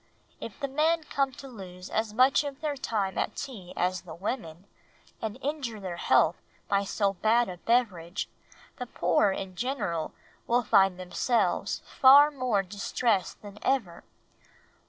[0.39, 4.15] If the men come to lose as much of their time at tea as the
[4.15, 4.65] women,
[5.21, 8.27] and injure their health by so bad a beverage,
[8.77, 10.11] the poor, in general,
[10.47, 14.03] will find themselves far more distressed than ever.